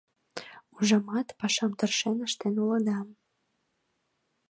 Ужамат, 0.77 1.27
пашам 1.39 1.71
тыршен 1.79 2.17
ыштен 2.27 2.55
улыда. 2.63 2.97